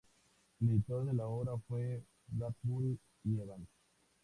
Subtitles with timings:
[0.59, 3.69] El editor de la obra fue Bradbury y Evans.